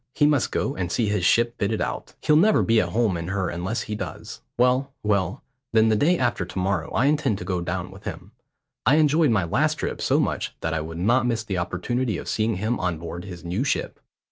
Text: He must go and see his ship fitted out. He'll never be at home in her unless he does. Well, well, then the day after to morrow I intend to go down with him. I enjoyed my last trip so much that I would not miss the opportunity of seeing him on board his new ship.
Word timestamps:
He 0.15 0.25
must 0.25 0.51
go 0.51 0.75
and 0.75 0.91
see 0.91 1.09
his 1.09 1.23
ship 1.23 1.59
fitted 1.59 1.79
out. 1.79 2.15
He'll 2.21 2.35
never 2.35 2.63
be 2.63 2.81
at 2.81 2.89
home 2.89 3.15
in 3.17 3.27
her 3.27 3.49
unless 3.49 3.81
he 3.83 3.93
does. 3.93 4.41
Well, 4.57 4.91
well, 5.03 5.43
then 5.73 5.89
the 5.89 5.95
day 5.95 6.17
after 6.17 6.43
to 6.43 6.57
morrow 6.57 6.89
I 6.89 7.05
intend 7.05 7.37
to 7.37 7.45
go 7.45 7.61
down 7.61 7.91
with 7.91 8.05
him. 8.05 8.31
I 8.83 8.95
enjoyed 8.95 9.29
my 9.29 9.43
last 9.43 9.75
trip 9.75 10.01
so 10.01 10.19
much 10.19 10.55
that 10.61 10.73
I 10.73 10.81
would 10.81 10.97
not 10.97 11.27
miss 11.27 11.43
the 11.43 11.59
opportunity 11.59 12.17
of 12.17 12.27
seeing 12.27 12.55
him 12.55 12.79
on 12.79 12.97
board 12.97 13.25
his 13.25 13.45
new 13.45 13.63
ship. 13.63 13.99